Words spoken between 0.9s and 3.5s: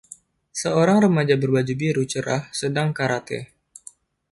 remaja berbaju biru cerah sedang karate.